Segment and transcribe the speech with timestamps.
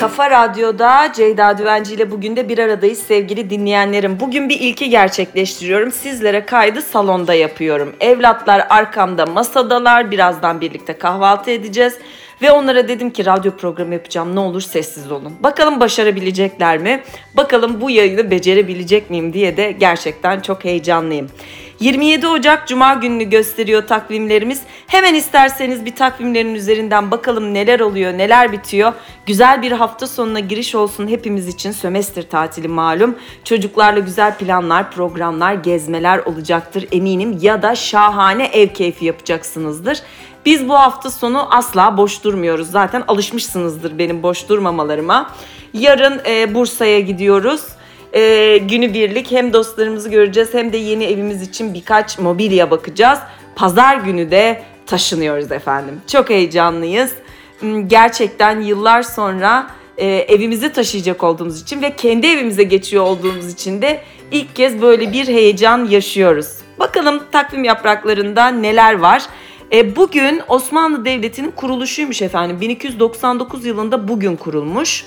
[0.00, 4.20] Kafa Radyo'da Ceyda Düvenci ile bugün de bir aradayız sevgili dinleyenlerim.
[4.20, 5.92] Bugün bir ilki gerçekleştiriyorum.
[5.92, 7.92] Sizlere kaydı salonda yapıyorum.
[8.00, 10.10] Evlatlar arkamda masadalar.
[10.10, 11.98] Birazdan birlikte kahvaltı edeceğiz.
[12.42, 15.32] Ve onlara dedim ki radyo programı yapacağım ne olur sessiz olun.
[15.40, 17.02] Bakalım başarabilecekler mi?
[17.36, 21.28] Bakalım bu yayını becerebilecek miyim diye de gerçekten çok heyecanlıyım.
[21.80, 24.62] 27 Ocak Cuma gününü gösteriyor takvimlerimiz.
[24.86, 28.92] Hemen isterseniz bir takvimlerin üzerinden bakalım neler oluyor, neler bitiyor.
[29.26, 31.72] Güzel bir hafta sonuna giriş olsun hepimiz için.
[31.72, 33.16] Sömestr tatili malum.
[33.44, 37.38] Çocuklarla güzel planlar, programlar, gezmeler olacaktır eminim.
[37.42, 40.02] Ya da şahane ev keyfi yapacaksınızdır.
[40.46, 42.70] Biz bu hafta sonu asla boş durmuyoruz.
[42.70, 45.30] Zaten alışmışsınızdır benim boş durmamalarıma.
[45.74, 47.62] Yarın e, Bursa'ya gidiyoruz.
[48.12, 53.18] E, günübirlik hem dostlarımızı göreceğiz hem de yeni evimiz için birkaç mobilya bakacağız.
[53.56, 56.00] Pazar günü de taşınıyoruz efendim.
[56.06, 57.12] Çok heyecanlıyız.
[57.60, 63.82] Hmm, gerçekten yıllar sonra e, evimizi taşıyacak olduğumuz için ve kendi evimize geçiyor olduğumuz için
[63.82, 64.00] de
[64.32, 66.46] ilk kez böyle bir heyecan yaşıyoruz.
[66.78, 69.22] Bakalım takvim yapraklarında neler var.
[69.72, 72.60] E, bugün Osmanlı Devleti'nin kuruluşuymuş efendim.
[72.60, 75.04] 1299 yılında bugün kurulmuş.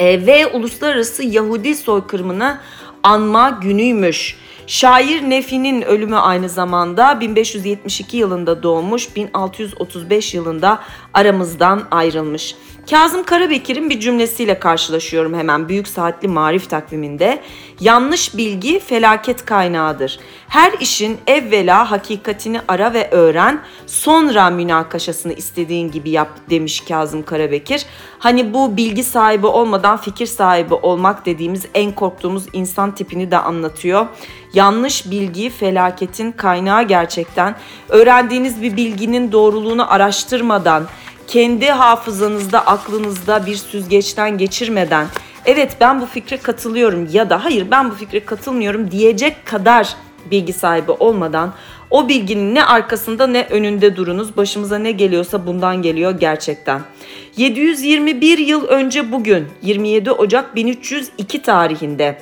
[0.00, 2.60] Ve uluslararası Yahudi soykırımını
[3.02, 4.36] anma günüymüş.
[4.66, 10.80] Şair Nefi'nin ölümü aynı zamanda 1572 yılında doğmuş, 1635 yılında
[11.14, 12.54] aramızdan ayrılmış.
[12.88, 17.42] Kazım Karabekir'in bir cümlesiyle karşılaşıyorum hemen Büyük Saatli Marif takviminde.
[17.80, 20.18] Yanlış bilgi felaket kaynağıdır.
[20.48, 27.86] Her işin evvela hakikatini ara ve öğren, sonra münakaşasını istediğin gibi yap demiş Kazım Karabekir.
[28.18, 34.06] Hani bu bilgi sahibi olmadan fikir sahibi olmak dediğimiz en korktuğumuz insan tipini de anlatıyor.
[34.54, 37.56] Yanlış bilgi felaketin kaynağı gerçekten.
[37.88, 40.86] Öğrendiğiniz bir bilginin doğruluğunu araştırmadan,
[41.30, 45.06] kendi hafızanızda, aklınızda bir süzgeçten geçirmeden
[45.46, 49.94] evet ben bu fikre katılıyorum ya da hayır ben bu fikre katılmıyorum diyecek kadar
[50.30, 51.54] bilgi sahibi olmadan
[51.90, 54.36] o bilginin ne arkasında ne önünde durunuz.
[54.36, 56.80] Başımıza ne geliyorsa bundan geliyor gerçekten.
[57.36, 62.18] 721 yıl önce bugün 27 Ocak 1302 tarihinde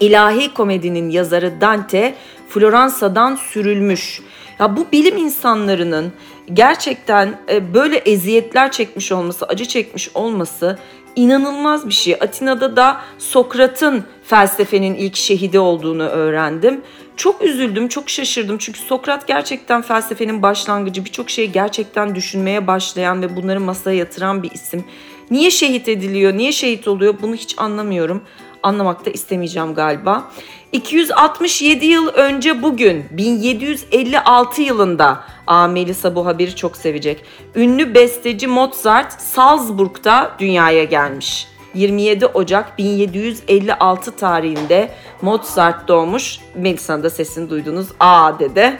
[0.00, 2.14] İlahi komedinin yazarı Dante
[2.48, 4.22] Floransa'dan sürülmüş.
[4.60, 6.12] Ya bu bilim insanlarının
[6.52, 10.78] gerçekten e, böyle eziyetler çekmiş olması, acı çekmiş olması
[11.16, 12.14] inanılmaz bir şey.
[12.14, 16.80] Atina'da da Sokrat'ın felsefenin ilk şehidi olduğunu öğrendim.
[17.16, 18.58] Çok üzüldüm, çok şaşırdım.
[18.58, 24.50] Çünkü Sokrat gerçekten felsefenin başlangıcı, birçok şeyi gerçekten düşünmeye başlayan ve bunları masaya yatıran bir
[24.50, 24.84] isim.
[25.30, 28.22] Niye şehit ediliyor, niye şehit oluyor bunu hiç anlamıyorum.
[28.62, 30.30] Anlamak da istemeyeceğim galiba.
[30.72, 37.24] 267 yıl önce bugün 1756 yılında Aa, Melisa bu haberi çok sevecek.
[37.54, 41.48] Ünlü besteci Mozart Salzburg'da dünyaya gelmiş.
[41.74, 44.90] 27 Ocak 1756 tarihinde
[45.22, 46.38] Mozart doğmuş.
[46.54, 47.88] Melisa'nın da sesini duydunuz.
[48.00, 48.78] Aa dedi.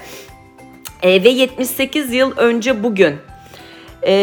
[1.02, 3.16] E, ve 78 yıl önce bugün
[4.06, 4.14] e,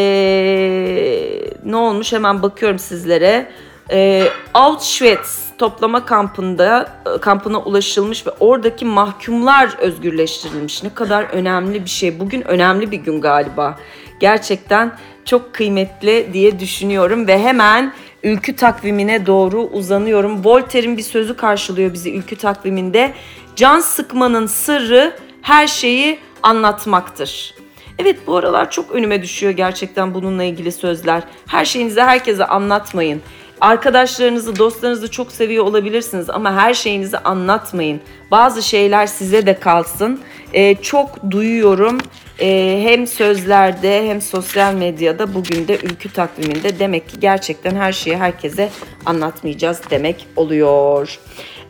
[1.64, 3.50] ne olmuş hemen bakıyorum sizlere.
[3.90, 6.88] E, Auschwitz toplama kampında
[7.20, 10.82] kampına ulaşılmış ve oradaki mahkumlar özgürleştirilmiş.
[10.82, 12.20] Ne kadar önemli bir şey.
[12.20, 13.78] Bugün önemli bir gün galiba.
[14.20, 14.92] Gerçekten
[15.24, 20.44] çok kıymetli diye düşünüyorum ve hemen ülkü takvimine doğru uzanıyorum.
[20.44, 23.12] Voltaire'in bir sözü karşılıyor bizi ülkü takviminde.
[23.56, 27.54] Can sıkmanın sırrı her şeyi anlatmaktır.
[27.98, 31.22] Evet bu aralar çok önüme düşüyor gerçekten bununla ilgili sözler.
[31.46, 33.22] Her şeyinizi herkese anlatmayın.
[33.60, 38.00] Arkadaşlarınızı, dostlarınızı çok seviyor olabilirsiniz ama her şeyinizi anlatmayın.
[38.30, 40.20] Bazı şeyler size de kalsın.
[40.52, 41.98] Ee, çok duyuyorum
[42.38, 48.16] ee, hem sözlerde hem sosyal medyada bugün de ülkü takviminde demek ki gerçekten her şeyi
[48.16, 48.70] herkese
[49.06, 51.18] anlatmayacağız demek oluyor.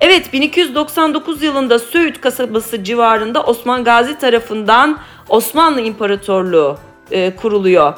[0.00, 4.98] Evet 1299 yılında Söğüt kasabası civarında Osman Gazi tarafından
[5.28, 6.78] Osmanlı İmparatorluğu
[7.10, 7.94] e, kuruluyor.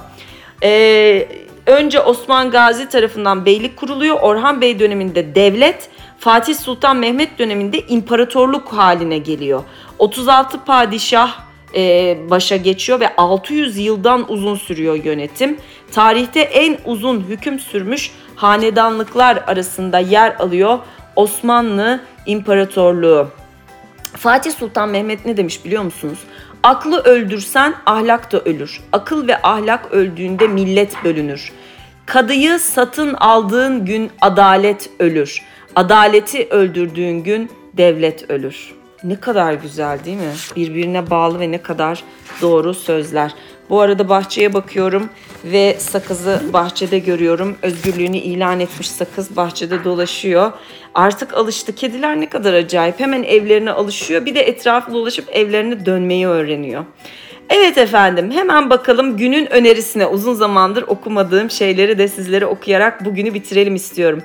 [0.62, 4.20] Eee önce Osman Gazi tarafından beylik kuruluyor.
[4.20, 5.88] Orhan Bey döneminde devlet,
[6.18, 9.62] Fatih Sultan Mehmet döneminde imparatorluk haline geliyor.
[9.98, 11.40] 36 padişah
[11.74, 15.58] e, başa geçiyor ve 600 yıldan uzun sürüyor yönetim.
[15.92, 20.78] Tarihte en uzun hüküm sürmüş hanedanlıklar arasında yer alıyor
[21.16, 23.28] Osmanlı İmparatorluğu.
[24.16, 26.18] Fatih Sultan Mehmet ne demiş biliyor musunuz?
[26.62, 28.80] Aklı öldürsen ahlak da ölür.
[28.92, 31.52] Akıl ve ahlak öldüğünde millet bölünür.
[32.06, 35.42] Kadıyı satın aldığın gün adalet ölür.
[35.76, 38.74] Adaleti öldürdüğün gün devlet ölür.
[39.04, 40.32] Ne kadar güzel değil mi?
[40.56, 42.02] Birbirine bağlı ve ne kadar
[42.42, 43.34] doğru sözler.
[43.70, 45.08] Bu arada bahçeye bakıyorum
[45.44, 47.56] ve sakızı bahçede görüyorum.
[47.62, 50.52] Özgürlüğünü ilan etmiş sakız bahçede dolaşıyor.
[50.94, 51.74] Artık alıştı.
[51.74, 53.00] Kediler ne kadar acayip.
[53.00, 54.26] Hemen evlerine alışıyor.
[54.26, 56.84] Bir de etrafı dolaşıp evlerine dönmeyi öğreniyor.
[57.50, 63.74] Evet efendim hemen bakalım günün önerisine uzun zamandır okumadığım şeyleri de sizlere okuyarak bugünü bitirelim
[63.74, 64.22] istiyorum.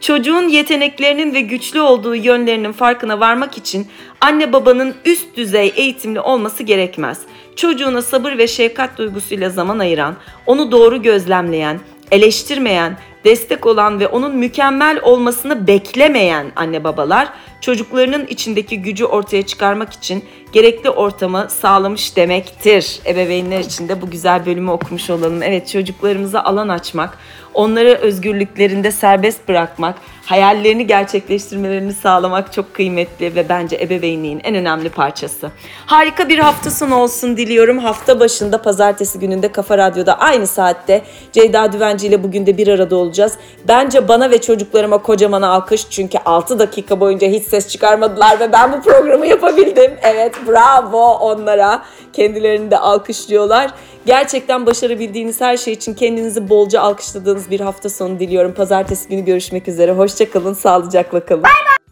[0.00, 3.86] Çocuğun yeteneklerinin ve güçlü olduğu yönlerinin farkına varmak için
[4.20, 7.20] anne babanın üst düzey eğitimli olması gerekmez.
[7.56, 11.80] Çocuğuna sabır ve şefkat duygusuyla zaman ayıran, onu doğru gözlemleyen,
[12.10, 17.28] eleştirmeyen, destek olan ve onun mükemmel olmasını beklemeyen anne babalar
[17.60, 23.00] çocuklarının içindeki gücü ortaya çıkarmak için gerekli ortamı sağlamış demektir.
[23.06, 25.42] Ebeveynler için de bu güzel bölümü okumuş olalım.
[25.42, 27.18] Evet çocuklarımıza alan açmak,
[27.54, 35.50] onları özgürlüklerinde serbest bırakmak, hayallerini gerçekleştirmelerini sağlamak çok kıymetli ve bence ebeveynliğin en önemli parçası.
[35.86, 37.78] Harika bir hafta sonu olsun diliyorum.
[37.78, 41.02] Hafta başında pazartesi gününde Kafa Radyo'da aynı saatte
[41.32, 43.32] Ceyda Düvenci ile bugün de bir arada olacağız.
[43.68, 48.72] Bence bana ve çocuklarıma kocaman alkış çünkü 6 dakika boyunca hiç ses çıkarmadılar ve ben
[48.72, 49.92] bu programı yapabildim.
[50.02, 51.82] Evet bravo onlara.
[52.12, 53.70] Kendilerini de alkışlıyorlar.
[54.06, 58.54] Gerçekten başarabildiğiniz her şey için kendinizi bolca alkışladığınız bir hafta sonu diliyorum.
[58.54, 59.92] Pazartesi günü görüşmek üzere.
[59.92, 61.42] Hoşçakalın, sağlıcakla kalın.
[61.42, 61.85] Bye bye.